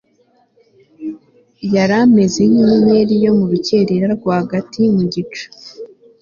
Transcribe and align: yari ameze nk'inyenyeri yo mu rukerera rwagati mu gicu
yari 1.73 1.95
ameze 2.03 2.39
nk'inyenyeri 2.49 3.15
yo 3.25 3.31
mu 3.37 3.45
rukerera 3.51 4.07
rwagati 4.17 4.81
mu 4.95 5.03
gicu 5.13 5.45